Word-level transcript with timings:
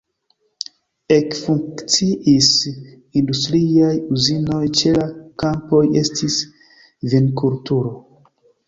Ekfunkciis 1.15 2.49
industriaj 3.23 3.93
uzinoj, 4.17 4.65
ĉe 4.81 4.95
la 4.99 5.07
kampoj 5.45 5.87
estis 6.05 6.43
vinkulturo. 7.15 7.99